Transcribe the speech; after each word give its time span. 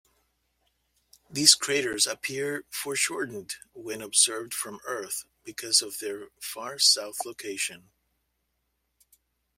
These 1.29 1.53
craters 1.53 2.07
appear 2.07 2.65
foreshortened 2.71 3.57
when 3.73 4.01
observed 4.01 4.51
from 4.51 4.79
Earth 4.87 5.25
because 5.43 5.83
of 5.83 5.99
their 5.99 6.29
far 6.39 6.79
south 6.79 7.23
location. 7.23 7.91